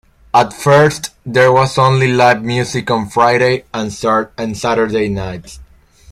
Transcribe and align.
At 0.33 0.51
first 0.51 1.11
there 1.27 1.51
was 1.51 1.77
only 1.77 2.11
live 2.11 2.41
music 2.41 2.89
on 2.89 3.07
Friday 3.07 3.65
and 3.71 3.93
Saturday 3.93 5.09
nights. 5.09 5.59